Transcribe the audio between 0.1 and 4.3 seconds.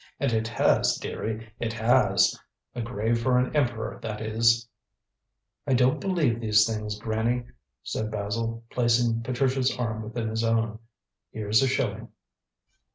"And it has, deary; it has. A grave for an emperor that